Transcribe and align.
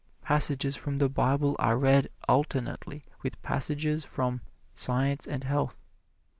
Passages 0.23 0.75
from 0.75 0.97
the 0.97 1.09
Bible 1.09 1.55
are 1.59 1.77
read 1.77 2.09
alternately 2.27 3.05
with 3.21 3.39
passages 3.43 4.03
from 4.03 4.41
"Science 4.73 5.27
and 5.27 5.43
Health." 5.43 5.77